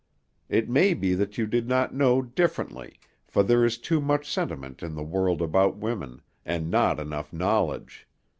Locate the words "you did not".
1.37-1.93